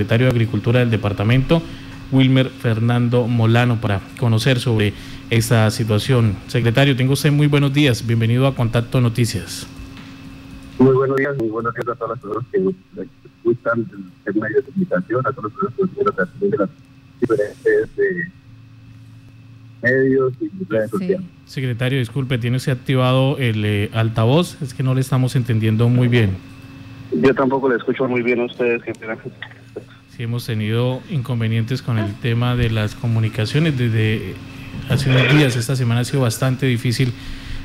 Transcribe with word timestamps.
secretario 0.00 0.28
de 0.28 0.30
Agricultura 0.30 0.80
del 0.80 0.90
departamento, 0.90 1.60
Wilmer 2.10 2.48
Fernando 2.48 3.26
Molano, 3.28 3.82
para 3.82 4.00
conocer 4.18 4.58
sobre 4.58 4.94
esta 5.28 5.70
situación. 5.70 6.36
Secretario, 6.46 6.96
tengo 6.96 7.12
usted 7.12 7.30
muy 7.30 7.48
buenos 7.48 7.74
días. 7.74 8.06
Bienvenido 8.06 8.46
a 8.46 8.54
Contacto 8.54 9.02
Noticias. 9.02 9.66
Muy 10.78 10.94
buenos 10.94 11.18
días, 11.18 11.36
muy 11.36 11.50
buenos 11.50 11.74
días 11.74 11.88
a 11.88 11.94
todas 11.96 12.16
las 12.16 12.18
personas 12.18 12.46
que 12.50 13.28
escuchan 13.28 13.86
el 14.24 14.34
medio 14.36 14.56
de 14.56 14.62
comunicación, 14.62 15.26
a 15.26 15.32
todas 15.32 15.52
las 15.62 15.72
personas 15.74 16.30
que 16.40 16.46
de 16.46 16.56
las 16.56 16.68
diferentes 17.20 17.88
eh, 17.98 18.30
medios 19.82 20.32
y 20.40 20.64
redes 20.64 20.90
sociales. 20.90 21.26
Secretario, 21.44 21.98
disculpe, 21.98 22.38
¿tiene 22.38 22.56
usted 22.56 22.72
activado 22.72 23.36
el 23.36 23.62
eh, 23.66 23.90
altavoz? 23.92 24.62
Es 24.62 24.72
que 24.72 24.82
no 24.82 24.94
le 24.94 25.02
estamos 25.02 25.36
entendiendo 25.36 25.90
muy 25.90 26.08
bien. 26.08 26.38
Yo 27.12 27.34
tampoco 27.34 27.68
le 27.68 27.76
escucho 27.76 28.08
muy 28.08 28.22
bien 28.22 28.40
a 28.40 28.44
ustedes, 28.44 28.82
Sí, 30.20 30.24
hemos 30.24 30.44
tenido 30.44 31.00
inconvenientes 31.08 31.80
con 31.80 31.98
el 31.98 32.14
tema 32.16 32.54
de 32.54 32.68
las 32.68 32.94
comunicaciones 32.94 33.78
desde 33.78 34.34
hace 34.90 35.08
unos 35.08 35.34
días. 35.34 35.56
Esta 35.56 35.76
semana 35.76 36.00
ha 36.00 36.04
sido 36.04 36.20
bastante 36.20 36.66
difícil 36.66 37.14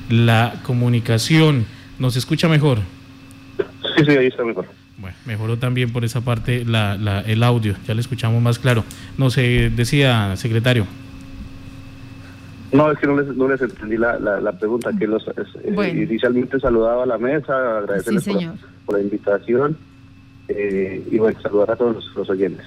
la 0.10 0.62
comunicación. 0.64 1.66
¿Nos 2.00 2.16
escucha 2.16 2.48
mejor? 2.48 2.78
Sí, 3.98 4.06
sí, 4.06 4.12
ahí 4.12 4.28
está 4.28 4.46
mejor. 4.46 4.68
Bueno, 4.98 5.18
mejoró 5.26 5.58
también 5.58 5.92
por 5.92 6.06
esa 6.06 6.22
parte 6.22 6.64
la, 6.64 6.96
la, 6.96 7.20
el 7.20 7.44
audio, 7.44 7.76
ya 7.86 7.94
le 7.94 8.00
escuchamos 8.00 8.42
más 8.42 8.58
claro. 8.58 8.86
No 9.18 9.30
sé, 9.30 9.70
decía, 9.76 10.38
secretario. 10.38 10.88
No, 12.72 12.90
es 12.90 12.98
que 13.00 13.08
no 13.08 13.20
les, 13.20 13.36
no 13.36 13.50
les 13.50 13.62
entendí 13.62 13.98
la, 13.98 14.18
la, 14.18 14.52
pregunta. 14.54 14.92
que 14.98 15.08
los 15.08 15.28
eh, 15.28 15.92
Inicialmente 15.94 16.58
saludaba 16.62 17.04
a 17.04 17.06
la 17.06 17.18
mesa, 17.18 17.80
agradecerles 17.80 18.24
por, 18.86 18.96
la 18.98 19.02
invitación 19.04 19.78
eh, 20.48 21.08
y 21.12 21.18
bueno, 21.18 21.40
saludar 21.42 21.72
a 21.72 21.76
todos 21.76 22.06
los, 22.16 22.30
oyentes. 22.30 22.66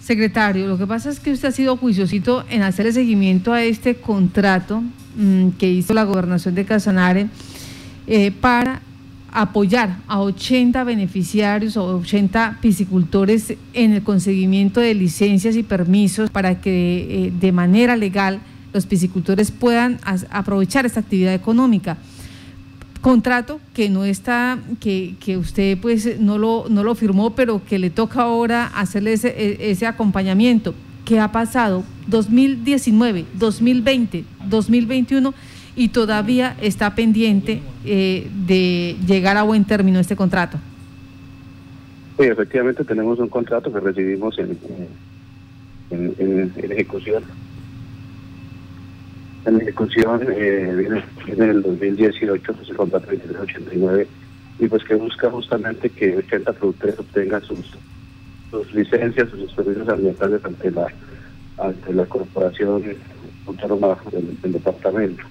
Secretario, 0.00 0.66
lo 0.66 0.78
que 0.78 0.86
pasa 0.86 1.10
es 1.10 1.20
que 1.20 1.32
usted 1.32 1.48
ha 1.48 1.52
sido 1.52 1.76
juiciosito 1.76 2.44
en 2.48 2.62
hacer 2.62 2.86
el 2.86 2.92
seguimiento 2.92 3.52
a 3.52 3.62
este 3.62 3.96
contrato 3.96 4.82
mm, 5.16 5.50
que 5.58 5.68
hizo 5.70 5.92
la 5.94 6.04
gobernación 6.04 6.54
de 6.54 6.64
Casanare 6.64 7.28
eh, 8.06 8.30
para 8.30 8.80
apoyar 9.30 9.98
a 10.06 10.20
80 10.20 10.84
beneficiarios 10.84 11.76
o 11.76 11.98
80 11.98 12.58
piscicultores 12.62 13.54
en 13.74 13.92
el 13.92 14.02
conseguimiento 14.02 14.80
de 14.80 14.94
licencias 14.94 15.56
y 15.56 15.62
permisos 15.62 16.30
para 16.30 16.60
que 16.60 17.30
de 17.38 17.52
manera 17.52 17.96
legal 17.96 18.40
los 18.72 18.86
piscicultores 18.86 19.50
puedan 19.50 19.98
aprovechar 20.30 20.86
esta 20.86 21.00
actividad 21.00 21.34
económica. 21.34 21.98
Contrato 23.00 23.60
que 23.74 23.88
no 23.88 24.04
está, 24.04 24.58
que, 24.80 25.14
que 25.20 25.36
usted 25.36 25.78
pues 25.78 26.18
no 26.18 26.36
lo, 26.38 26.66
no 26.68 26.82
lo 26.82 26.94
firmó, 26.94 27.34
pero 27.34 27.62
que 27.64 27.78
le 27.78 27.90
toca 27.90 28.22
ahora 28.22 28.66
hacerle 28.66 29.12
ese, 29.12 29.28
e, 29.28 29.70
ese 29.70 29.86
acompañamiento. 29.86 30.74
¿Qué 31.04 31.20
ha 31.20 31.32
pasado? 31.32 31.84
2019, 32.08 33.24
2020, 33.34 34.24
2021 34.48 35.34
y 35.78 35.90
todavía 35.90 36.56
está 36.60 36.96
pendiente 36.96 37.62
eh, 37.84 38.28
de 38.46 38.96
llegar 39.06 39.36
a 39.36 39.44
buen 39.44 39.64
término 39.64 40.00
este 40.00 40.16
contrato. 40.16 40.58
Sí, 42.18 42.24
efectivamente 42.24 42.82
tenemos 42.82 43.20
un 43.20 43.28
contrato 43.28 43.72
que 43.72 43.78
recibimos 43.78 44.36
en, 44.40 44.58
en, 45.90 46.52
ejecución 46.72 47.22
en 49.48 49.60
ejecución 49.60 50.26
eh, 50.30 50.74
viene, 50.76 51.04
en 51.26 51.50
el 51.50 51.62
2018, 51.62 52.52
pues 52.52 52.68
el 52.68 52.76
contrato 52.76 53.06
2389, 53.06 54.06
y 54.58 54.68
pues 54.68 54.84
que 54.84 54.94
busca 54.94 55.30
justamente 55.30 55.90
que 55.90 56.16
80 56.16 56.52
productores 56.54 56.98
obtengan 56.98 57.42
sus, 57.42 57.76
sus 58.50 58.74
licencias, 58.74 59.28
sus 59.30 59.52
servicios 59.52 59.88
ambientales 59.88 60.44
ante 60.44 60.70
la 60.70 60.86
ante 61.58 61.92
la 61.92 62.06
corporación 62.06 62.84
autónoma 63.46 63.98
del, 64.12 64.52
departamento. 64.52 65.24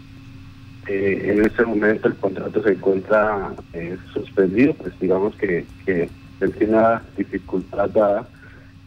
Eh, 0.87 1.33
en 1.33 1.45
este 1.45 1.65
momento 1.65 2.07
el 2.07 2.15
contrato 2.15 2.63
se 2.63 2.71
encuentra 2.71 3.53
eh, 3.73 3.97
suspendido, 4.13 4.73
pues 4.73 4.97
digamos 4.99 5.35
que, 5.35 5.65
que 5.85 6.09
tiene 6.57 6.77
una 6.77 7.01
dificultad 7.17 7.89
dada 7.89 8.27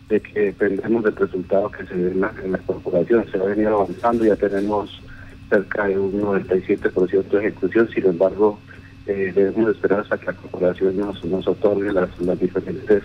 de 0.09 0.21
que 0.21 0.41
dependemos 0.41 1.05
del 1.05 1.17
resultado 1.17 1.71
que 1.71 1.87
se 1.87 1.95
dé 1.95 2.11
en 2.11 2.21
la, 2.21 2.33
en 2.43 2.53
la 2.53 2.59
corporación. 2.59 3.25
Se 3.31 3.39
va 3.39 3.45
a 3.47 3.49
venir 3.49 3.69
avanzando, 3.69 4.25
ya 4.25 4.37
tenemos 4.37 5.01
cerca 5.51 5.87
de 5.87 5.99
un 5.99 6.13
97% 6.13 7.29
de 7.29 7.39
ejecución, 7.39 7.89
sin 7.93 8.07
embargo, 8.07 8.59
eh, 9.07 9.33
debemos 9.35 9.71
esperar 9.71 10.01
hasta 10.01 10.17
que 10.19 10.27
la 10.27 10.33
corporación 10.35 10.97
nos, 10.97 11.23
nos 11.25 11.47
otorgue 11.47 11.93
las, 11.93 12.09
diferentes 12.41 13.03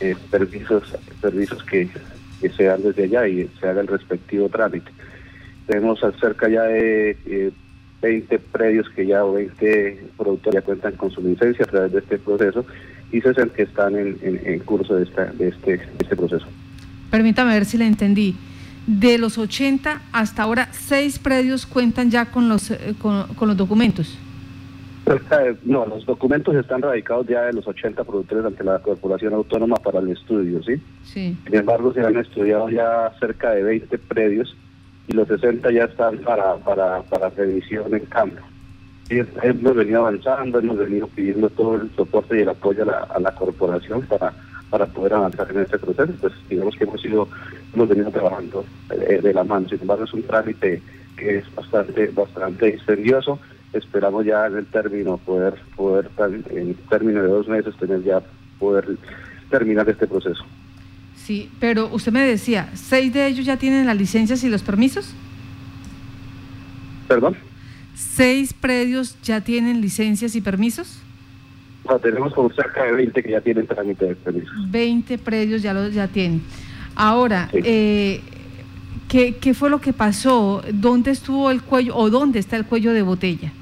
eh, 0.00 0.14
permisos, 0.30 0.96
permisos 1.20 1.64
que, 1.64 1.88
se 2.56 2.64
dan 2.64 2.82
desde 2.82 3.04
allá 3.04 3.26
y 3.26 3.50
se 3.58 3.66
haga 3.66 3.80
el 3.80 3.88
respectivo 3.88 4.48
trámite. 4.48 4.90
Tenemos 5.66 5.98
cerca 6.20 6.48
ya 6.48 6.62
de 6.62 7.52
20 8.00 8.34
eh, 8.34 8.40
predios 8.52 8.88
que 8.90 9.06
ya 9.06 9.24
o 9.24 9.32
20 9.32 10.10
productores 10.16 10.60
ya 10.60 10.64
cuentan 10.64 10.92
con 10.92 11.10
su 11.10 11.20
licencia 11.20 11.64
a 11.64 11.68
través 11.68 11.92
de 11.92 11.98
este 11.98 12.18
proceso 12.18 12.64
y 13.10 13.20
60 13.20 13.54
que 13.54 13.62
están 13.62 13.96
en, 13.96 14.58
curso 14.60 14.94
de, 14.94 15.04
esta, 15.04 15.32
este, 15.38 15.78
de 15.78 15.84
este 16.00 16.14
proceso. 16.14 16.46
Permítame 17.10 17.54
ver 17.54 17.64
si 17.64 17.76
le 17.76 17.86
entendí. 17.86 18.36
De 18.88 19.18
los 19.18 19.36
80 19.36 20.00
hasta 20.12 20.42
ahora, 20.42 20.70
seis 20.72 21.18
predios 21.18 21.66
cuentan 21.66 22.10
ya 22.10 22.24
con 22.24 22.48
los, 22.48 22.70
eh, 22.70 22.94
con, 22.98 23.26
los 23.38 23.54
documentos. 23.54 24.16
No, 25.62 25.84
los 25.84 26.06
documentos 26.06 26.54
están 26.54 26.80
radicados 26.80 27.26
ya 27.26 27.42
de 27.42 27.52
los 27.52 27.66
80 27.68 28.02
productores 28.04 28.46
ante 28.46 28.64
la 28.64 28.78
Corporación 28.78 29.34
Autónoma 29.34 29.76
para 29.76 29.98
el 29.98 30.08
estudio, 30.08 30.62
¿sí? 30.62 30.80
Sí. 31.04 31.36
Sin 31.44 31.54
embargo, 31.54 31.92
se 31.92 32.00
han 32.00 32.16
estudiado 32.16 32.70
ya 32.70 33.12
cerca 33.20 33.50
de 33.50 33.62
20 33.62 33.98
predios 33.98 34.56
y 35.06 35.12
los 35.12 35.28
60 35.28 35.70
ya 35.70 35.84
están 35.84 36.16
para, 36.20 36.56
para, 36.56 37.02
para 37.02 37.28
revisión 37.28 37.94
en 37.94 38.06
campo. 38.06 38.40
Y 39.10 39.18
hemos 39.42 39.76
venido 39.76 40.00
avanzando, 40.00 40.60
hemos 40.60 40.78
venido 40.78 41.08
pidiendo 41.08 41.50
todo 41.50 41.74
el 41.74 41.90
soporte 41.94 42.38
y 42.38 42.40
el 42.40 42.48
apoyo 42.48 42.84
a 42.84 42.86
la, 42.86 42.98
a 43.00 43.20
la 43.20 43.34
corporación 43.34 44.00
para 44.06 44.32
para 44.70 44.86
poder 44.86 45.14
avanzar 45.14 45.50
en 45.50 45.60
este 45.60 45.78
proceso. 45.78 46.12
Pues 46.20 46.32
digamos 46.48 46.76
que 46.76 46.84
hemos 46.84 47.00
sido, 47.00 47.28
hemos 47.74 47.88
venido 47.88 48.10
trabajando 48.10 48.64
eh, 48.90 49.20
de 49.22 49.34
la 49.34 49.44
mano. 49.44 49.68
Sin 49.68 49.80
embargo, 49.80 50.04
es 50.04 50.12
un 50.12 50.22
trámite 50.22 50.82
que 51.16 51.38
es 51.38 51.54
bastante, 51.54 52.08
bastante 52.08 52.72
dispendioso. 52.72 53.38
Esperamos 53.72 54.24
ya 54.24 54.46
en 54.46 54.56
el 54.56 54.66
término 54.66 55.18
poder, 55.18 55.54
poder 55.76 56.10
en 56.50 56.74
término 56.88 57.22
de 57.22 57.28
dos 57.28 57.48
meses 57.48 57.76
tener 57.76 58.02
ya 58.02 58.22
poder 58.58 58.96
terminar 59.50 59.88
este 59.88 60.06
proceso. 60.06 60.44
Sí, 61.16 61.50
pero 61.60 61.88
usted 61.92 62.12
me 62.12 62.22
decía, 62.22 62.70
¿seis 62.74 63.12
de 63.12 63.26
ellos 63.26 63.44
ya 63.44 63.58
tienen 63.58 63.86
las 63.86 63.96
licencias 63.96 64.42
y 64.44 64.48
los 64.48 64.62
permisos? 64.62 65.12
¿Perdón? 67.06 67.36
¿Seis 67.94 68.52
predios 68.54 69.16
ya 69.22 69.42
tienen 69.42 69.80
licencias 69.80 70.34
y 70.36 70.40
permisos? 70.40 71.00
Tenemos 72.02 72.34
como 72.34 72.50
cerca 72.50 72.84
de 72.84 72.92
20 72.92 73.22
que 73.22 73.30
ya 73.30 73.40
tienen 73.40 73.66
trámite 73.66 74.06
de 74.06 74.14
permiso. 74.14 74.52
20 74.68 75.18
predios 75.18 75.62
ya 75.62 75.72
lo 75.72 75.88
ya 75.88 76.08
tienen. 76.08 76.42
Ahora, 76.94 77.48
eh, 77.52 78.20
¿qué, 79.08 79.36
¿qué 79.36 79.54
fue 79.54 79.70
lo 79.70 79.80
que 79.80 79.92
pasó? 79.92 80.62
¿Dónde 80.72 81.12
estuvo 81.12 81.50
el 81.50 81.62
cuello 81.62 81.96
o 81.96 82.10
dónde 82.10 82.38
está 82.38 82.56
el 82.56 82.66
cuello 82.66 82.92
de 82.92 83.02
botella? 83.02 83.52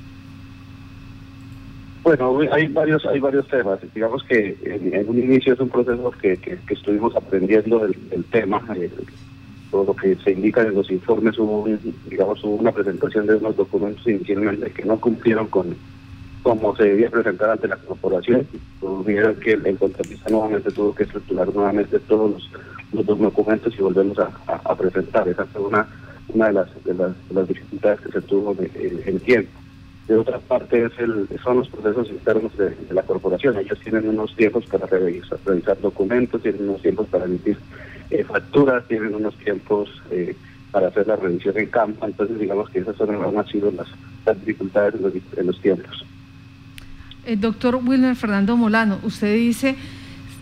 Bueno, 2.02 2.38
hay 2.52 2.68
varios 2.68 3.04
hay 3.04 3.18
varios 3.18 3.48
temas. 3.48 3.80
Digamos 3.92 4.22
que 4.24 4.56
en, 4.62 5.08
un 5.08 5.18
inicio 5.18 5.54
es 5.54 5.60
un 5.60 5.68
proceso 5.68 6.12
que, 6.12 6.36
que, 6.36 6.56
estuvimos 6.68 7.16
aprendiendo 7.16 7.80
del, 7.80 8.24
tema. 8.30 8.62
Eh, 8.76 8.88
todo 9.72 9.84
lo 9.86 9.96
que 9.96 10.14
se 10.22 10.30
indica 10.30 10.62
en 10.62 10.74
los 10.74 10.88
informes 10.88 11.36
hubo, 11.36 11.68
digamos, 12.08 12.44
hubo 12.44 12.54
una 12.54 12.70
presentación 12.70 13.26
de 13.26 13.34
unos 13.34 13.56
documentos 13.56 14.06
inicialmente 14.06 14.70
que 14.70 14.84
no 14.84 15.00
cumplieron 15.00 15.48
con 15.48 15.74
como 16.46 16.76
se 16.76 16.84
debía 16.84 17.10
presentar 17.10 17.50
ante 17.50 17.66
la 17.66 17.74
corporación. 17.74 18.46
Vieron 19.04 19.34
que 19.40 19.54
el, 19.54 19.76
contratista 19.76 20.30
nuevamente 20.30 20.70
tuvo 20.70 20.94
que 20.94 21.02
estructurar 21.02 21.52
nuevamente 21.52 21.98
todos 21.98 22.48
los, 22.92 23.04
documentos 23.04 23.74
y 23.76 23.82
volverlos 23.82 24.16
a, 24.46 24.76
presentar. 24.76 25.26
Esa 25.28 25.44
fue 25.46 25.62
una, 25.62 25.88
una 26.28 26.46
de, 26.46 26.52
las, 26.52 26.84
de, 26.84 26.94
las, 26.94 27.48
dificultades 27.48 28.00
que 28.00 28.12
se 28.12 28.20
tuvo 28.20 28.54
en, 28.60 29.18
tiempo. 29.18 29.50
De 30.06 30.16
otra 30.16 30.38
parte, 30.38 30.84
es 30.84 30.92
el, 31.00 31.28
son 31.42 31.56
los 31.56 31.68
procesos 31.68 32.10
internos 32.10 32.56
de, 32.56 32.76
la 32.90 33.02
corporación. 33.02 33.58
Ellos 33.58 33.80
tienen 33.80 34.08
unos 34.08 34.36
tiempos 34.36 34.66
para 34.66 34.86
revisar, 34.86 35.40
documentos, 35.82 36.42
tienen 36.42 36.68
unos 36.68 36.80
tiempos 36.80 37.08
para 37.08 37.24
emitir 37.24 37.58
eh, 38.10 38.22
facturas, 38.22 38.86
tienen 38.86 39.16
unos 39.16 39.34
tiempos 39.38 39.90
eh, 40.12 40.36
para 40.70 40.86
hacer 40.86 41.08
la 41.08 41.16
revisión 41.16 41.58
en 41.58 41.66
campo. 41.66 42.06
Entonces, 42.06 42.38
digamos 42.38 42.70
que 42.70 42.78
esas 42.78 42.94
son, 42.94 43.36
han 43.36 43.46
sido 43.48 43.72
las, 43.72 43.88
dificultades 44.38 44.94
en 45.36 45.46
los 45.48 45.60
tiempos. 45.60 46.06
El 47.26 47.34
eh, 47.34 47.36
doctor 47.36 47.76
Wilmer 47.84 48.14
Fernando 48.14 48.56
Molano, 48.56 48.98
usted 49.02 49.34
dice 49.34 49.76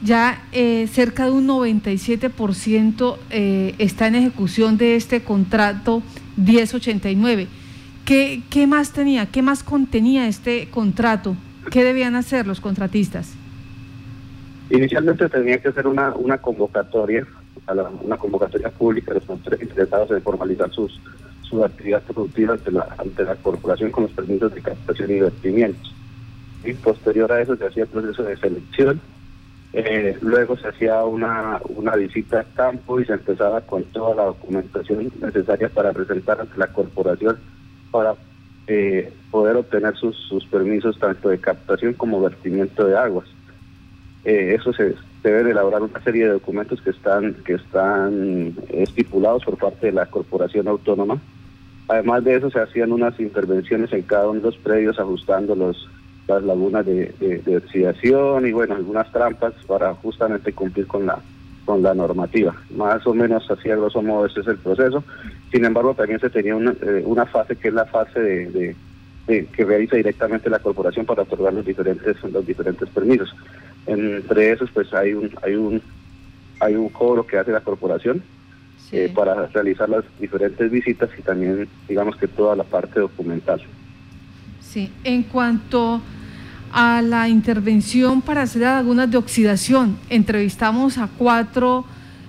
ya 0.03 0.43
eh, 0.53 0.87
cerca 0.93 1.25
de 1.25 1.31
un 1.31 1.49
97% 1.49 3.17
eh, 3.31 3.75
está 3.79 4.07
en 4.07 4.17
ejecución 4.17 4.77
de 4.77 4.97
este 4.97 5.23
contrato 5.23 6.03
1089. 6.37 7.49
¿Qué, 8.05 8.43
¿Qué 8.51 8.67
más 8.67 8.93
tenía? 8.93 9.27
¿Qué 9.27 9.41
más 9.41 9.63
contenía 9.63 10.29
este 10.29 10.69
contrato? 10.69 11.37
¿Qué 11.71 11.85
debían 11.85 12.17
hacer 12.17 12.47
los 12.47 12.61
contratistas? 12.61 13.33
Inicialmente 14.69 15.27
tenía 15.31 15.59
que 15.59 15.73
ser 15.73 15.87
una, 15.87 16.15
una 16.15 16.37
convocatoria, 16.37 17.27
una 18.03 18.19
convocatoria 18.19 18.69
pública 18.69 19.15
de 19.15 19.23
los 19.27 19.63
interesados 19.63 20.11
en 20.11 20.21
formalizar 20.21 20.71
sus, 20.71 21.01
sus 21.49 21.63
actividades 21.63 22.05
productivas 22.05 22.59
ante 22.59 22.73
la, 22.73 22.95
ante 22.99 23.25
la 23.25 23.37
corporación 23.37 23.91
con 23.91 24.05
los 24.05 24.13
permisos 24.13 24.55
de 24.55 24.61
captación 24.61 25.11
y 25.11 25.21
vertimientos. 25.21 25.95
Y 26.65 26.75
posterior 26.75 27.31
a 27.31 27.41
eso 27.41 27.57
se 27.57 27.67
hacía 27.67 27.85
el 27.85 27.89
proceso 27.91 28.23
de 28.23 28.37
selección, 28.37 29.01
eh, 29.77 30.17
luego 30.23 30.57
se 30.57 30.69
hacía 30.69 31.03
una, 31.03 31.61
una 31.65 31.97
visita 31.97 32.41
a 32.41 32.45
campo 32.45 33.01
y 33.01 33.05
se 33.05 33.15
empezaba 33.15 33.61
con 33.63 33.83
toda 33.85 34.15
la 34.15 34.25
documentación 34.27 35.11
necesaria 35.21 35.69
para 35.69 35.93
presentar 35.93 36.41
ante 36.41 36.57
la 36.57 36.69
corporación 36.69 37.39
para 37.91 38.15
eh, 38.69 39.13
poder 39.33 39.57
obtener 39.57 39.97
sus, 39.97 40.17
sus 40.29 40.47
permisos 40.47 40.97
tanto 41.01 41.29
de 41.29 41.39
captación 41.39 41.93
como 41.95 42.21
vertimiento 42.21 42.87
de 42.87 42.97
aguas. 42.97 43.27
Eh, 44.25 44.55
eso 44.55 44.73
se 44.73 44.95
debe 45.25 45.43
de 45.43 45.51
elaborar 45.51 45.83
una 45.83 46.01
serie 46.05 46.27
de 46.27 46.35
documentos 46.35 46.81
que 46.81 46.91
están 46.91 47.35
que 47.45 47.55
están 47.55 48.55
estipulados 48.71 49.45
por 49.45 49.59
parte 49.59 49.87
de 49.87 49.93
la 49.93 50.07
corporación 50.07 50.69
autónoma. 50.69 51.21
Además 51.89 52.23
de 52.23 52.37
eso 52.37 52.49
se 52.49 52.61
hacían 52.61 52.93
unas 52.93 53.19
intervenciones 53.19 53.93
en 53.93 54.03
cada 54.03 54.29
uno 54.29 54.41
de 54.41 54.47
los 54.47 54.57
predios 54.57 55.01
ajustando 55.01 55.57
los 55.57 55.89
las 56.27 56.43
lagunas 56.43 56.87
de, 56.87 57.15
de, 57.45 57.57
oxidación 57.57 58.47
y 58.47 58.53
bueno 58.53 58.75
algunas 58.75 59.11
trampas 59.13 59.53
para 59.67 59.95
justamente 59.95 60.53
cumplir 60.53 60.87
con 60.87 61.07
la 61.07 61.19
con 61.65 61.83
la 61.83 61.95
normativa. 61.95 62.55
Más 62.77 63.07
o 63.07 63.15
menos 63.15 63.51
así 63.51 63.71
a 63.71 63.77
grosso 63.77 64.03
modo 64.03 64.27
ese 64.27 64.41
es 64.41 64.47
el 64.47 64.59
proceso. 64.59 65.03
Sin 65.51 65.65
embargo 65.65 65.95
también 65.95 66.21
se 66.21 66.31
tenía 66.31 66.55
una, 66.57 66.73
eh, 66.73 67.03
una 67.05 67.27
fase 67.27 67.57
que 67.57 67.69
es 67.69 67.75
la 67.75 67.87
fase 67.87 68.21
de, 68.21 68.77
que 69.27 69.65
realiza 69.65 69.97
directamente 69.97 70.51
la 70.51 70.59
corporación 70.59 71.07
para 71.07 71.23
otorgar 71.23 71.55
los 71.55 71.65
diferentes 71.65 72.23
los 72.25 72.47
diferentes 72.47 72.89
permisos. 72.91 73.35
Entre 73.87 74.53
esos, 74.53 74.71
pues 74.71 74.93
hay 74.93 75.15
un 75.15 75.31
hay 75.43 75.55
un 75.55 75.83
hay 76.61 76.75
un 76.77 76.89
cobro 76.89 77.27
que 77.27 77.39
hace 77.39 77.53
la 77.53 77.61
corporación 77.61 78.23
eh, 78.93 79.11
para 79.13 79.47
realizar 79.47 79.89
las 79.89 80.05
diferentes 80.21 80.71
visitas 80.71 81.11
y 81.19 81.23
también, 81.23 81.69
digamos 81.89 82.17
que 82.17 82.29
toda 82.29 82.55
la 82.55 82.65
parte 82.65 83.01
documental. 83.01 83.61
Sí, 84.61 84.93
en 85.03 85.25
cuanto 85.25 86.01
a 86.75 87.01
la 87.01 87.29
intervención 87.31 88.21
para 88.21 88.43
hacer 88.43 88.63
lagunas 88.63 89.11
de 89.11 89.17
oxidación, 89.17 89.97
entrevistamos 90.11 90.99
a 90.99 91.09
cuatro 91.09 91.87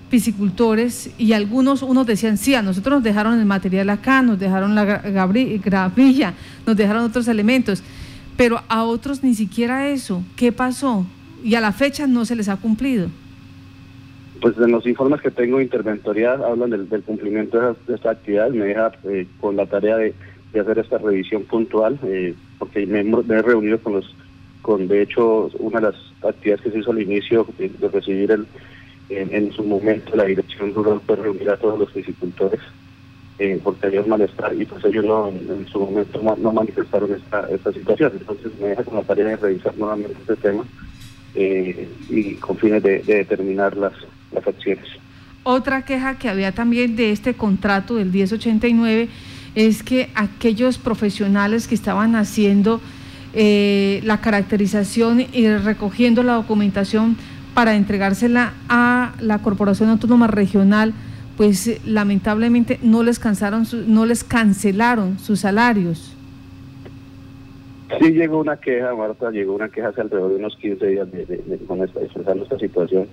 piscicultores 0.10 1.12
y 1.18 1.34
algunos, 1.34 1.82
unos 1.82 2.06
decían, 2.08 2.38
sí, 2.38 2.56
a 2.56 2.62
nosotros 2.62 2.98
nos 2.98 3.04
dejaron 3.04 3.38
el 3.38 3.46
material 3.46 3.90
acá, 3.90 4.22
nos 4.22 4.40
dejaron 4.40 4.76
la 4.76 4.86
gravilla, 4.86 6.34
nos 6.66 6.78
dejaron 6.78 7.04
otros 7.04 7.28
elementos, 7.28 7.84
pero 8.38 8.62
a 8.70 8.84
otros 8.84 9.24
ni 9.24 9.34
siquiera 9.34 9.90
eso. 9.90 10.24
¿Qué 10.38 10.52
pasó? 10.52 11.06
y 11.46 11.54
a 11.54 11.62
la 11.62 11.72
fecha 11.72 12.08
no 12.08 12.26
se 12.26 12.36
les 12.36 12.50
ha 12.50 12.58
cumplido. 12.58 13.08
Pues 14.42 14.58
en 14.58 14.72
los 14.72 14.86
informes 14.88 15.22
que 15.22 15.30
tengo 15.30 15.60
de 15.60 15.64
interventoría 15.64 16.34
hablan 16.34 16.72
del, 16.72 16.88
cumplimiento 17.04 17.76
de, 17.88 17.94
esta 17.94 18.12
actividad, 18.12 18.50
me 18.50 18.66
deja 18.66 18.92
eh, 19.04 19.28
con 19.40 19.56
la 19.56 19.68
tarea 19.68 19.96
de, 19.98 20.14
hacer 20.60 20.80
esta 20.80 20.98
revisión 20.98 21.44
puntual, 21.44 22.00
eh, 22.04 22.34
porque 22.58 22.88
me, 22.88 23.02
he 23.02 23.42
reunido 23.44 23.78
con 23.80 23.94
los, 23.94 24.16
con 24.66 24.88
de 24.88 25.04
hecho 25.04 25.52
una 25.60 25.80
de 25.80 25.88
las 25.92 25.96
actividades 26.28 26.64
que 26.64 26.72
se 26.72 26.80
hizo 26.80 26.90
al 26.90 27.00
inicio 27.00 27.46
de, 27.60 27.70
recibir 27.88 28.32
el, 28.32 28.48
en, 29.10 29.52
su 29.52 29.64
momento 29.64 30.16
la 30.16 30.24
dirección 30.24 30.74
rural 30.74 31.00
fue 31.06 31.18
reunir 31.18 31.52
a 31.52 31.58
todos 31.58 31.78
los 31.78 31.94
viticultores 31.94 32.60
eh, 33.38 33.60
porque 33.64 33.86
había 33.86 34.02
un 34.02 34.10
malestar 34.10 34.56
y 34.60 34.66
pues 34.66 34.84
ellos 34.86 35.06
no, 35.06 35.28
en, 35.28 35.68
su 35.68 35.80
momento 35.80 36.20
no, 36.36 36.52
manifestaron 36.52 37.14
esta, 37.14 37.48
esta 37.50 37.72
situación. 37.74 38.14
Entonces 38.18 38.52
me 38.60 38.70
deja 38.70 38.84
con 38.84 38.96
la 38.96 39.04
tarea 39.04 39.26
de 39.26 39.36
revisar 39.36 39.78
nuevamente 39.78 40.16
este 40.20 40.36
tema 40.38 40.64
eh, 41.36 41.88
y 42.10 42.34
con 42.36 42.58
fines 42.58 42.82
de, 42.82 43.04
determinar 43.04 43.78
las, 43.78 43.94
las 44.32 44.48
acciones. 44.48 44.86
Otra 45.44 45.86
queja 45.86 46.18
que 46.18 46.28
había 46.28 46.54
también 46.54 46.96
de 46.96 47.12
este 47.12 47.36
contrato 47.36 47.98
del 47.98 48.10
1089 48.10 49.10
es 49.54 49.84
que 49.84 50.10
aquellos 50.16 50.80
profesionales 50.80 51.68
que 51.68 51.76
estaban 51.76 52.16
haciendo 52.16 52.82
eh, 53.38 54.00
la 54.06 54.22
caracterización 54.22 55.20
y 55.20 55.50
recogiendo 55.50 56.24
la 56.24 56.36
documentación 56.36 57.18
para 57.54 57.76
entregársela 57.76 58.54
a 58.70 59.14
la 59.20 59.40
Corporación 59.40 59.90
Autónoma 59.90 60.28
Regional, 60.28 60.94
pues 61.36 61.86
lamentablemente 61.86 62.80
no 62.82 63.04
les, 63.04 63.20
cansaron 63.20 63.66
no 63.88 64.06
les 64.06 64.24
cancelaron 64.24 65.20
sus 65.20 65.42
salarios. 65.42 66.16
Sí 68.00 68.12
llegó 68.12 68.40
una 68.40 68.56
queja, 68.56 68.96
Marta, 68.96 69.30
llegó 69.32 69.54
una 69.54 69.68
queja 69.68 69.90
hace 69.90 70.00
alrededor 70.00 70.32
de 70.32 70.38
unos 70.38 70.56
15 70.56 70.88
días 70.88 71.12
de, 71.12 71.26
de, 71.26 71.58
con 71.68 71.84
esta, 71.84 72.58
situación, 72.58 73.08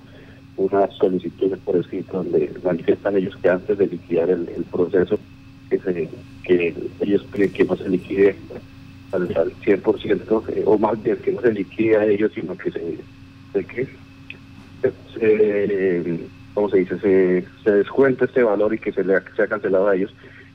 una 0.56 0.88
solicitud 0.92 1.58
por 1.64 1.76
escrito 1.76 2.18
donde 2.18 2.52
manifiestan 2.64 3.16
ellos 3.16 3.36
que 3.42 3.48
antes 3.48 3.76
de 3.76 3.88
liquidar 3.88 4.30
el, 4.30 4.46
proceso, 4.70 5.18
que, 5.68 5.80
se, 5.80 6.08
que 6.44 6.74
ellos 7.00 7.26
creen 7.32 7.52
que 7.52 7.64
no 7.64 7.76
se 7.76 7.88
liquide 7.88 8.36
al, 9.12 9.28
100%, 9.28 10.48
eh, 10.48 10.62
o 10.66 10.78
más 10.78 11.02
bien 11.02 11.16
que 11.18 11.32
no 11.32 11.40
se 11.40 11.52
liquide 11.52 11.96
a 11.96 12.04
ellos, 12.06 12.32
sino 12.34 12.56
que 12.56 12.70
se, 12.70 12.98
se, 13.52 13.64
que, 13.64 13.88
se, 15.14 16.20
¿cómo 16.54 16.68
se 16.68 16.78
dice? 16.78 16.98
Se, 16.98 17.44
se 17.62 17.70
descuente 17.70 18.24
este 18.24 18.42
valor 18.42 18.74
y 18.74 18.78
que 18.78 18.92
se 18.92 19.04
le 19.04 19.16
ha 19.16 19.20
cancelado 19.20 19.88
a 19.88 19.96
ellos 19.96 20.12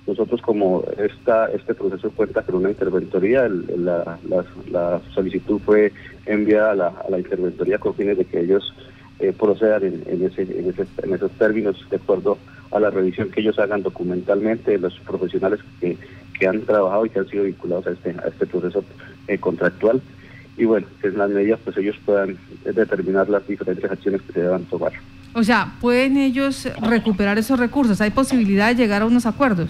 nosotros 0.07 0.41
como 0.41 0.83
esta, 0.97 1.47
este 1.51 1.75
proceso 1.75 2.09
cuenta 2.11 2.41
con 2.41 2.55
una 2.55 2.69
interventoría, 2.69 3.47
la, 3.49 4.17
la, 4.71 5.01
solicitud 5.13 5.59
fue 5.59 5.91
enviada 6.25 6.71
a 6.71 6.75
la, 6.75 6.87
a 6.87 7.09
la 7.09 7.19
interventoría 7.19 7.77
con 7.77 7.93
fines 7.93 8.17
de 8.17 8.25
que 8.25 8.39
ellos 8.39 8.73
eh, 9.19 9.33
procedan 9.37 9.83
en, 9.83 10.25
ese, 10.25 10.43
en, 10.43 10.69
ese, 10.69 10.87
en, 11.03 11.13
esos 11.13 11.31
términos 11.31 11.75
de 11.89 11.97
acuerdo 11.97 12.37
a 12.71 12.79
la 12.79 12.89
revisión 12.89 13.29
que 13.31 13.41
ellos 13.41 13.59
hagan 13.59 13.83
documentalmente 13.83 14.71
de 14.71 14.77
los 14.77 14.97
profesionales 15.01 15.59
que, 15.81 15.97
que 16.39 16.47
han 16.47 16.61
trabajado 16.61 17.05
y 17.05 17.09
que 17.09 17.19
han 17.19 17.27
sido 17.27 17.43
vinculados 17.43 17.87
a 17.87 17.91
este, 17.91 18.09
a 18.09 18.27
este 18.27 18.45
proceso 18.45 18.83
eh, 19.27 19.37
contractual. 19.37 20.01
Y 20.57 20.65
bueno, 20.65 20.87
que 21.01 21.07
en 21.07 21.17
las 21.17 21.29
medidas 21.29 21.59
pues 21.63 21.77
ellos 21.77 21.95
puedan 22.05 22.37
determinar 22.63 23.29
las 23.29 23.47
diferentes 23.47 23.89
acciones 23.89 24.21
que 24.23 24.33
se 24.33 24.41
deban 24.41 24.63
tomar. 24.65 24.93
O 25.33 25.43
sea, 25.43 25.75
¿pueden 25.79 26.17
ellos 26.17 26.67
recuperar 26.81 27.37
esos 27.37 27.59
recursos? 27.59 28.01
¿Hay 28.01 28.09
posibilidad 28.09 28.69
de 28.69 28.75
llegar 28.75 29.03
a 29.03 29.05
unos 29.05 29.27
acuerdos? 29.27 29.69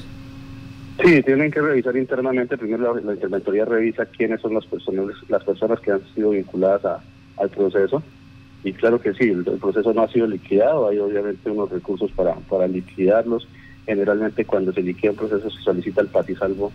Sí, 1.03 1.21
tienen 1.23 1.51
que 1.51 1.61
revisar 1.61 1.95
internamente. 1.95 2.57
Primero 2.57 2.95
la, 2.95 3.13
interventoría 3.13 3.65
revisa 3.65 4.05
quiénes 4.05 4.41
son 4.41 4.53
las 4.53 4.65
personas, 4.65 5.13
las 5.27 5.43
personas 5.43 5.79
que 5.81 5.91
han 5.91 6.01
sido 6.15 6.31
vinculadas 6.31 7.01
al 7.37 7.49
proceso. 7.49 8.01
Y 8.63 8.73
claro 8.73 8.99
que 8.99 9.13
sí, 9.13 9.25
el, 9.25 9.43
proceso 9.43 9.93
no 9.93 10.03
ha 10.03 10.11
sido 10.11 10.25
liquidado, 10.25 10.87
hay 10.87 10.97
obviamente 10.97 11.49
unos 11.51 11.69
recursos 11.69 12.11
para, 12.11 12.33
para 12.35 12.67
liquidarlos. 12.67 13.47
Generalmente 13.87 14.45
cuando 14.45 14.71
se 14.71 14.83
liquida 14.83 15.11
un 15.11 15.17
proceso 15.17 15.49
se 15.49 15.61
solicita 15.63 16.01
el 16.01 16.07
patisalvo 16.07 16.71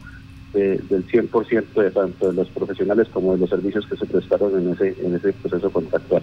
del 0.52 1.06
100% 1.06 1.64
de 1.74 1.90
tanto 1.90 2.28
de 2.28 2.34
los 2.34 2.48
profesionales 2.48 3.08
como 3.12 3.32
de 3.32 3.38
los 3.38 3.50
servicios 3.50 3.86
que 3.86 3.96
se 3.96 4.06
prestaron 4.06 4.58
en 4.60 4.72
ese, 4.72 4.96
en 5.02 5.14
ese 5.14 5.32
proceso 5.32 5.70
contractual. 5.70 6.22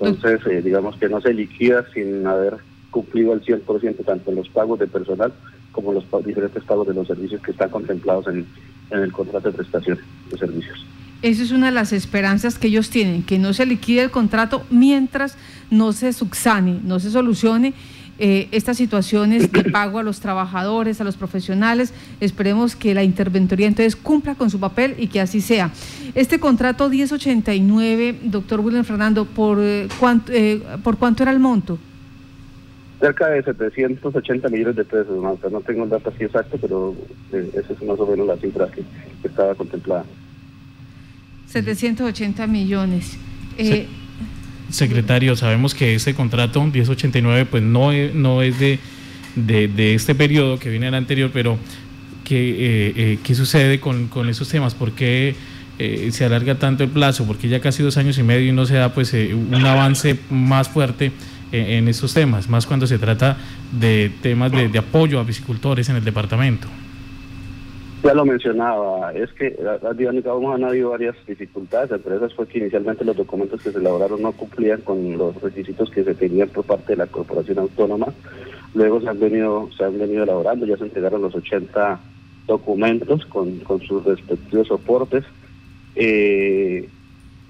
Entonces, 0.00 0.40
eh, 0.46 0.62
digamos 0.62 0.96
que 0.96 1.08
no 1.08 1.20
se 1.20 1.32
liquida 1.32 1.84
sin 1.94 2.26
haber 2.26 2.56
cumplido 2.90 3.32
al 3.32 3.42
100% 3.42 4.04
tanto 4.04 4.30
en 4.30 4.36
los 4.36 4.48
pagos 4.48 4.78
de 4.78 4.86
personal 4.86 5.32
como 5.70 5.92
los 5.92 6.04
diferentes 6.24 6.62
pagos 6.64 6.86
de 6.86 6.94
los 6.94 7.06
servicios 7.06 7.40
que 7.40 7.52
están 7.52 7.70
contemplados 7.70 8.26
en, 8.28 8.46
el 8.90 9.10
contrato 9.10 9.50
de 9.50 9.56
prestación 9.56 9.98
de 10.30 10.36
servicios. 10.36 10.84
Esa 11.22 11.42
es 11.42 11.50
una 11.50 11.66
de 11.66 11.72
las 11.72 11.92
esperanzas 11.92 12.58
que 12.58 12.66
ellos 12.66 12.90
tienen, 12.90 13.22
que 13.22 13.38
no 13.38 13.54
se 13.54 13.64
liquide 13.64 14.02
el 14.02 14.10
contrato 14.10 14.66
mientras 14.70 15.38
no 15.70 15.94
se 15.94 16.12
subsane, 16.12 16.80
no 16.84 17.00
se 17.00 17.10
solucione 17.10 17.72
eh, 18.24 18.46
estas 18.52 18.76
situaciones 18.76 19.50
de 19.50 19.64
pago 19.64 19.98
a 19.98 20.04
los 20.04 20.20
trabajadores, 20.20 21.00
a 21.00 21.04
los 21.04 21.16
profesionales. 21.16 21.92
Esperemos 22.20 22.76
que 22.76 22.94
la 22.94 23.02
interventoría 23.02 23.66
entonces 23.66 23.96
cumpla 23.96 24.36
con 24.36 24.48
su 24.48 24.60
papel 24.60 24.94
y 24.96 25.08
que 25.08 25.20
así 25.20 25.40
sea. 25.40 25.72
Este 26.14 26.38
contrato 26.38 26.88
1089, 26.88 28.20
doctor 28.22 28.60
William 28.60 28.84
Fernando, 28.84 29.24
¿por, 29.24 29.58
eh, 29.60 29.88
cuánto, 29.98 30.30
eh, 30.32 30.62
¿por 30.84 30.98
cuánto 30.98 31.24
era 31.24 31.32
el 31.32 31.40
monto? 31.40 31.80
cerca 33.00 33.26
de 33.26 33.42
780 33.42 34.48
millones 34.50 34.76
de 34.76 34.84
pesos, 34.84 35.20
no 35.50 35.60
tengo 35.62 35.82
el 35.82 35.90
dato 35.90 36.10
así 36.10 36.22
exacto, 36.22 36.56
pero 36.60 36.94
esa 37.32 37.72
es 37.72 37.82
más 37.82 37.98
o 37.98 38.06
menos 38.06 38.24
la 38.28 38.36
cifra 38.36 38.68
que, 38.70 38.84
estaba 39.26 39.56
contemplada. 39.56 40.04
780 41.48 42.46
millones. 42.46 43.18
Eh, 43.58 43.88
secretario, 44.72 45.36
sabemos 45.36 45.74
que 45.74 45.94
ese 45.94 46.14
contrato 46.14 46.62
1089 46.62 47.46
pues 47.46 47.62
no 47.62 47.92
no 48.14 48.42
es 48.42 48.58
de, 48.58 48.78
de, 49.36 49.94
este 49.94 50.14
periodo 50.14 50.58
que 50.58 50.70
viene 50.70 50.88
el 50.88 50.94
anterior, 50.94 51.30
pero 51.32 51.58
¿qué, 52.24 52.92
eh, 52.96 53.18
¿qué 53.22 53.34
sucede 53.34 53.80
con, 53.80 54.08
con, 54.08 54.28
esos 54.28 54.48
temas? 54.48 54.74
¿Por 54.74 54.92
qué 54.92 55.36
se 56.10 56.24
alarga 56.24 56.56
tanto 56.56 56.84
el 56.84 56.90
plazo? 56.90 57.26
Porque 57.26 57.48
ya 57.48 57.60
casi 57.60 57.82
dos 57.82 57.96
años 57.96 58.18
y 58.18 58.22
medio 58.22 58.48
y 58.48 58.52
no 58.52 58.66
se 58.66 58.74
da 58.74 58.92
pues 58.92 59.12
un 59.14 59.64
avance 59.64 60.18
más 60.30 60.68
fuerte 60.68 61.12
en, 61.52 61.88
esos 61.88 62.14
temas, 62.14 62.48
más 62.48 62.66
cuando 62.66 62.86
se 62.86 62.98
trata 62.98 63.36
de 63.70 64.10
temas 64.22 64.50
de, 64.50 64.78
apoyo 64.78 65.20
a 65.20 65.26
piscicultores 65.26 65.88
en 65.88 65.96
el 65.96 66.04
departamento. 66.04 66.68
Ya 68.02 68.14
lo 68.14 68.24
mencionaba, 68.24 69.12
es 69.12 69.32
que 69.32 69.56
digamos, 69.96 70.54
han 70.54 70.64
habido 70.64 70.90
varias 70.90 71.14
dificultades, 71.24 71.92
entre 71.92 72.16
esas 72.16 72.34
fue 72.34 72.48
que 72.48 72.58
inicialmente 72.58 73.04
los 73.04 73.16
documentos 73.16 73.62
que 73.62 73.70
se 73.70 73.78
elaboraron 73.78 74.20
no 74.20 74.32
cumplían 74.32 74.80
con 74.80 75.16
los 75.16 75.40
requisitos 75.40 75.88
que 75.90 76.02
se 76.02 76.14
tenían 76.14 76.48
por 76.48 76.64
parte 76.64 76.94
de 76.94 76.96
la 76.96 77.06
corporación 77.06 77.60
autónoma, 77.60 78.06
luego 78.74 79.00
se 79.00 79.08
han 79.08 79.20
venido, 79.20 79.68
se 79.76 79.84
han 79.84 79.98
venido 79.98 80.24
elaborando, 80.24 80.66
ya 80.66 80.76
se 80.76 80.84
entregaron 80.84 81.22
los 81.22 81.34
80 81.36 82.00
documentos 82.48 83.24
con, 83.26 83.58
con 83.60 83.80
sus 83.80 84.04
respectivos 84.04 84.66
soportes, 84.66 85.24
eh, 85.94 86.88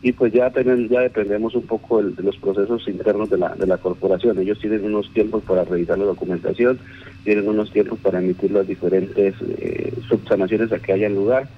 y 0.03 0.13
pues 0.13 0.33
ya 0.33 0.51
tenemos, 0.51 0.91
ya 0.91 1.01
dependemos 1.01 1.55
un 1.55 1.63
poco 1.63 2.03
de 2.03 2.23
los 2.23 2.37
procesos 2.37 2.87
internos 2.89 3.31
de 3.31 3.39
la, 3.39 3.55
de 3.55 3.69
la 3.69 3.79
corporación. 3.79 4.37
Ellos 4.39 4.59
tienen 4.59 4.85
unos 4.85 5.09
tiempos 5.15 5.45
para 5.45 5.65
revisar 5.65 5.97
la 5.97 6.07
documentación, 6.07 6.79
tienen 7.25 7.49
unos 7.49 7.71
tiempos 7.71 7.99
para 8.01 8.19
emitir 8.19 8.51
las 8.51 8.67
diferentes 8.67 9.35
eh, 9.59 9.93
subsanaciones 10.09 10.73
a 10.73 10.79
que 10.79 10.93
haya 10.93 11.09
lugar, 11.09 11.49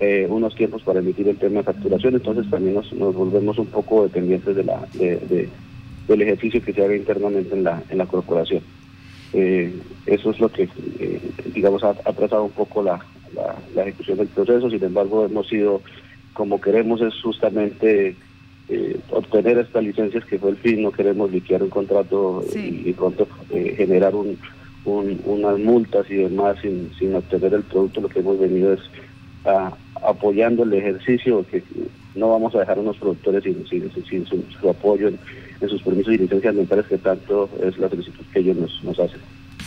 eh, 0.00 0.26
unos 0.28 0.54
tiempos 0.54 0.82
para 0.82 1.00
emitir 1.00 1.28
el 1.28 1.36
tema 1.36 1.58
de 1.58 1.64
facturación, 1.64 2.14
entonces 2.14 2.50
también 2.50 2.74
nos, 2.74 2.92
volvemos 2.92 3.58
un 3.58 3.66
poco 3.66 4.02
dependientes 4.02 4.56
de 4.56 4.64
la, 4.64 4.86
de, 4.94 5.48
del 6.08 6.22
ejercicio 6.22 6.62
que 6.62 6.72
se 6.72 6.84
haga 6.84 6.96
internamente 6.96 7.54
en 7.54 7.64
la, 7.64 7.82
en 7.88 7.98
la 7.98 8.06
corporación. 8.06 8.62
Eh, 9.32 9.72
eso 10.06 10.30
es 10.30 10.40
lo 10.40 10.48
que, 10.48 10.68
digamos, 11.54 11.82
ha, 11.84 11.90
atrasado 11.90 12.44
un 12.44 12.52
poco 12.52 12.82
la, 12.82 13.04
la 13.74 13.82
ejecución 13.82 14.18
del 14.18 14.28
proceso, 14.28 14.70
sin 14.70 14.82
embargo 14.82 15.24
hemos 15.24 15.48
sido 15.48 15.80
como 16.34 16.60
queremos 16.60 17.00
es 17.00 17.14
justamente 17.22 18.16
eh, 18.68 19.00
obtener 19.10 19.58
estas 19.58 19.82
licencias 19.82 20.24
que 20.24 20.38
fue 20.38 20.50
el 20.50 20.56
fin, 20.56 20.82
no 20.82 20.90
queremos 20.90 21.30
liquear 21.30 21.62
un 21.62 21.70
contrato 21.70 22.44
y, 22.54 22.92
pronto 22.92 23.26
eh, 23.50 23.74
generar 23.76 24.14
un, 24.14 24.36
unas 24.84 25.58
multas 25.58 26.10
y 26.10 26.14
demás 26.14 26.56
sin, 26.60 26.90
sin 26.98 27.14
obtener 27.14 27.54
el 27.54 27.62
producto, 27.62 28.00
lo 28.00 28.08
que 28.08 28.20
hemos 28.20 28.38
venido 28.38 28.72
es 28.72 28.80
apoyando 30.02 30.62
el 30.62 30.74
ejercicio, 30.74 31.44
que 31.50 31.62
no 32.14 32.30
vamos 32.30 32.54
a 32.54 32.60
dejar 32.60 32.78
a 32.78 32.80
unos 32.80 32.96
productores 32.96 33.42
sin, 33.44 33.66
sin, 33.68 34.26
su, 34.26 34.68
apoyo 34.68 35.08
en, 35.08 35.18
sus 35.68 35.82
permisos 35.82 36.14
y 36.14 36.18
licencias 36.18 36.50
ambientales, 36.50 36.86
que 36.86 36.98
tanto 36.98 37.48
es 37.62 37.78
la 37.78 37.88
solicitud 37.88 38.24
que 38.32 38.40
ellos 38.40 38.56
nos, 38.56 38.84
nos 38.84 38.98
hacen. 38.98 39.20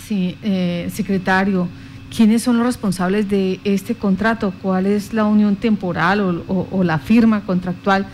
Sí, 0.05 0.37
eh, 0.43 0.87
secretario. 0.91 1.67
¿Quiénes 2.15 2.43
son 2.43 2.57
los 2.57 2.65
responsables 2.65 3.27
de 3.29 3.59
este 3.63 3.95
contrato? 3.95 4.53
¿Cuál 4.61 4.85
es 4.85 5.13
la 5.13 5.25
unión 5.25 5.57
temporal 5.57 6.43
o, 6.47 6.83
la 6.83 6.99
firma 6.99 7.45
contractual 7.45 8.05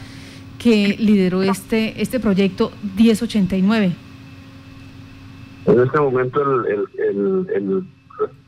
que 0.57 0.95
lideró 1.00 1.43
este, 1.43 2.01
este 2.01 2.19
proyecto 2.19 2.72
1089? 2.98 3.93
En 5.65 5.79
este 5.79 6.00
momento 6.00 6.41
el, 6.41 6.88
el, 6.98 7.86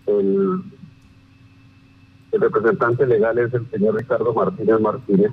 el, 0.07 0.63
representante 2.34 3.07
legal 3.07 3.38
es 3.38 3.53
el 3.53 3.69
señor 3.72 3.95
Ricardo 3.95 4.34
Martínez 4.34 4.79
Martínez. 4.81 5.31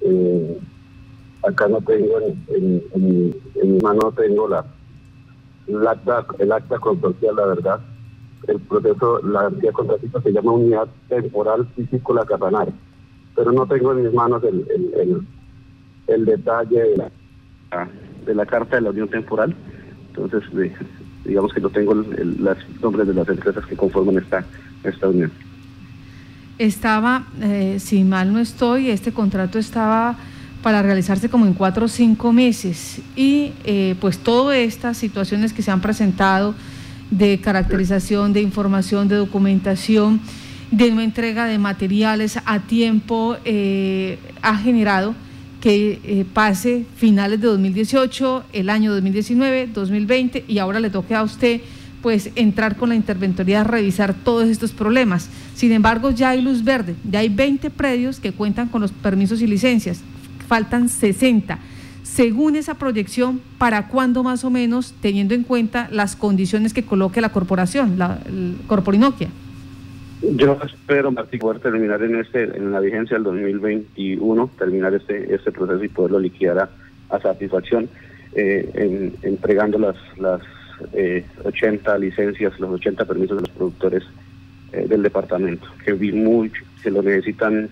Eh, 0.00 0.58
acá 1.46 1.68
no 1.68 1.80
tengo 1.82 2.18
en, 2.20 2.82
en, 2.94 3.34
mi 3.62 3.78
mano 3.80 4.12
tengo 4.12 4.48
la 4.48 4.64
el 5.68 5.86
acta, 5.86 6.26
el 6.38 6.50
acta 6.50 6.78
consorcial, 6.78 7.36
la 7.36 7.46
verdad 7.46 7.80
el 8.48 8.60
proceso, 8.60 9.20
la 9.22 9.46
entidad 9.46 9.72
contratista 9.72 10.20
se 10.20 10.32
llama 10.32 10.52
Unidad 10.52 10.88
Temporal 11.08 11.66
Físico 11.76 12.14
La 12.14 12.24
Casanare, 12.24 12.72
pero 13.34 13.52
no 13.52 13.66
tengo 13.66 13.92
en 13.92 14.02
mis 14.02 14.12
manos 14.12 14.42
el, 14.44 14.66
el, 14.68 15.26
el, 16.08 16.24
detalle 16.24 16.82
de 16.82 16.96
la, 16.96 17.10
de 18.26 18.34
la 18.34 18.46
carta 18.46 18.76
de 18.76 18.82
la 18.82 18.90
unión 18.90 19.08
temporal, 19.08 19.54
entonces 20.14 20.42
digamos 21.24 21.52
que 21.52 21.60
no 21.60 21.70
tengo 21.70 21.94
los 21.94 22.56
nombres 22.82 23.08
de 23.08 23.14
las 23.14 23.28
empresas 23.28 23.64
que 23.66 23.76
conforman 23.76 24.18
esta, 24.18 24.44
esta 24.84 25.08
unión. 25.08 25.30
Estaba, 26.58 27.26
eh, 27.40 27.78
si 27.80 28.04
mal 28.04 28.32
no 28.32 28.38
estoy, 28.38 28.90
este 28.90 29.12
contrato 29.12 29.58
estaba 29.58 30.16
para 30.62 30.82
realizarse 30.82 31.28
como 31.28 31.46
en 31.46 31.54
cuatro 31.54 31.86
o 31.86 31.88
cinco 31.88 32.32
meses 32.32 33.00
y 33.16 33.52
eh, 33.64 33.96
pues 34.00 34.18
todas 34.18 34.56
estas 34.58 34.96
situaciones 34.96 35.52
que 35.52 35.62
se 35.62 35.70
han 35.70 35.80
presentado, 35.80 36.54
de 37.10 37.40
caracterización, 37.40 38.32
de 38.32 38.40
información, 38.40 39.06
de 39.06 39.16
documentación, 39.16 40.20
de 40.70 40.90
una 40.90 41.04
entrega 41.04 41.44
de 41.44 41.58
materiales 41.58 42.38
a 42.46 42.60
tiempo, 42.60 43.36
eh, 43.44 44.18
ha 44.40 44.56
generado 44.56 45.14
que 45.62 46.00
eh, 46.02 46.26
pase 46.34 46.84
finales 46.96 47.40
de 47.40 47.46
2018, 47.46 48.44
el 48.52 48.68
año 48.68 48.92
2019, 48.92 49.68
2020 49.68 50.44
y 50.48 50.58
ahora 50.58 50.80
le 50.80 50.90
toque 50.90 51.14
a 51.14 51.22
usted 51.22 51.60
pues 52.02 52.30
entrar 52.34 52.76
con 52.76 52.88
la 52.88 52.96
interventoría 52.96 53.60
a 53.60 53.64
revisar 53.64 54.12
todos 54.12 54.48
estos 54.48 54.72
problemas. 54.72 55.30
Sin 55.54 55.70
embargo, 55.70 56.10
ya 56.10 56.30
hay 56.30 56.42
luz 56.42 56.64
verde, 56.64 56.96
ya 57.08 57.20
hay 57.20 57.28
20 57.28 57.70
predios 57.70 58.18
que 58.18 58.32
cuentan 58.32 58.68
con 58.68 58.80
los 58.80 58.90
permisos 58.90 59.40
y 59.40 59.46
licencias, 59.46 60.00
faltan 60.48 60.88
60 60.88 61.60
según 62.02 62.56
esa 62.56 62.74
proyección, 62.74 63.40
¿para 63.56 63.88
cuándo 63.88 64.22
más 64.22 64.44
o 64.44 64.50
menos, 64.50 64.92
teniendo 65.00 65.32
en 65.34 65.44
cuenta 65.44 65.88
las 65.90 66.14
condiciones 66.14 66.74
que 66.74 66.82
coloque 66.82 67.22
la 67.22 67.30
corporación, 67.30 67.98
la 67.98 68.18
Corporinoquia? 68.66 69.28
Yo 70.22 70.56
espero, 70.64 71.10
Martí, 71.10 71.38
poder 71.38 71.60
terminar 71.60 72.00
en 72.02 72.16
este 72.16 72.44
en 72.44 72.70
la 72.70 72.78
vigencia 72.78 73.16
del 73.16 73.24
2021, 73.24 74.50
terminar 74.56 74.94
este 74.94 75.34
este 75.34 75.50
proceso 75.50 75.82
y 75.82 75.88
poderlo 75.88 76.20
liquidar 76.20 76.70
a, 77.10 77.20
satisfacción, 77.20 77.88
eh, 78.34 79.12
entregando 79.22 79.78
las 79.78 79.96
las 80.18 80.40
80 81.44 81.94
eh, 81.94 81.98
licencias, 81.98 82.58
los 82.60 82.70
80 82.70 83.04
permisos 83.04 83.36
de 83.36 83.42
los 83.42 83.50
productores 83.50 84.04
eh, 84.72 84.86
del 84.88 85.02
departamento, 85.02 85.66
que 85.84 85.92
vi 85.92 86.12
mucho, 86.12 86.62
que 86.82 86.90
lo 86.90 87.02
necesitan 87.02 87.68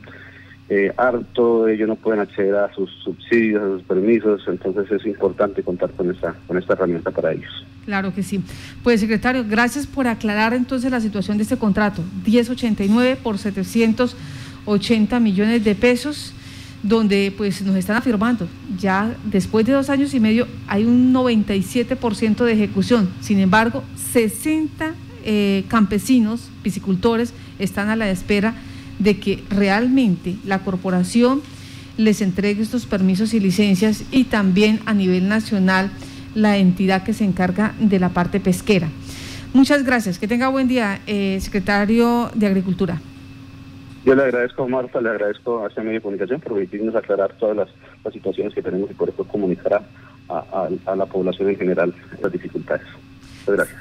eh, 0.72 0.92
harto, 0.96 1.66
ellos 1.66 1.88
no 1.88 1.96
pueden 1.96 2.20
acceder 2.20 2.54
a 2.54 2.72
sus 2.72 2.88
subsidios, 3.02 3.60
a 3.60 3.66
sus 3.66 3.82
permisos, 3.82 4.40
entonces 4.46 4.88
es 4.92 5.04
importante 5.04 5.64
contar 5.64 5.90
con 5.90 6.08
esta, 6.12 6.36
con 6.46 6.56
esta 6.56 6.74
herramienta 6.74 7.10
para 7.10 7.32
ellos. 7.32 7.50
Claro 7.84 8.14
que 8.14 8.22
sí. 8.22 8.40
Pues 8.84 9.00
secretario, 9.00 9.44
gracias 9.48 9.88
por 9.88 10.06
aclarar 10.06 10.54
entonces 10.54 10.92
la 10.92 11.00
situación 11.00 11.38
de 11.38 11.42
este 11.42 11.56
contrato, 11.56 12.04
1089 12.24 13.18
por 13.20 13.38
780 13.38 15.18
millones 15.18 15.64
de 15.64 15.74
pesos 15.74 16.34
donde 16.84 17.34
pues 17.36 17.60
nos 17.62 17.74
están 17.74 17.96
afirmando, 17.96 18.46
ya 18.78 19.12
después 19.24 19.66
de 19.66 19.72
dos 19.72 19.90
años 19.90 20.14
y 20.14 20.20
medio 20.20 20.46
hay 20.68 20.84
un 20.84 21.12
97% 21.12 22.44
de 22.44 22.52
ejecución, 22.52 23.10
sin 23.20 23.40
embargo 23.40 23.82
60 24.12 24.94
eh, 25.24 25.64
campesinos, 25.66 26.48
piscicultores 26.62 27.34
están 27.58 27.88
a 27.88 27.96
la 27.96 28.08
espera 28.08 28.54
de 29.00 29.18
que 29.18 29.42
realmente 29.50 30.36
la 30.44 30.60
corporación 30.60 31.42
les 31.96 32.22
entregue 32.22 32.62
estos 32.62 32.86
permisos 32.86 33.34
y 33.34 33.40
licencias 33.40 34.04
y 34.12 34.24
también 34.24 34.80
a 34.86 34.94
nivel 34.94 35.28
nacional 35.28 35.90
la 36.34 36.56
entidad 36.56 37.02
que 37.02 37.12
se 37.12 37.24
encarga 37.24 37.74
de 37.80 37.98
la 37.98 38.10
parte 38.10 38.38
pesquera. 38.38 38.88
Muchas 39.52 39.84
gracias. 39.84 40.18
Que 40.18 40.28
tenga 40.28 40.48
buen 40.48 40.68
día, 40.68 41.00
eh, 41.06 41.38
secretario 41.40 42.30
de 42.34 42.46
Agricultura. 42.46 43.00
Yo 44.04 44.14
le 44.14 44.22
agradezco, 44.22 44.66
Marta, 44.68 45.00
le 45.00 45.10
agradezco 45.10 45.64
a 45.64 45.68
este 45.68 45.80
medio 45.80 45.94
de 45.94 46.00
comunicación 46.02 46.40
por 46.40 46.52
permitirnos 46.52 46.94
aclarar 46.94 47.32
todas 47.34 47.56
las, 47.56 48.12
situaciones 48.12 48.54
que 48.54 48.62
tenemos 48.62 48.90
y 48.90 48.94
por 48.94 49.10
eso 49.10 49.24
comunicar 49.24 49.82
a, 50.28 50.68
a 50.86 50.96
la 50.96 51.06
población 51.06 51.50
en 51.50 51.56
general 51.56 51.92
las 52.22 52.32
dificultades. 52.32 52.86
Muchas 53.40 53.56
gracias. 53.56 53.80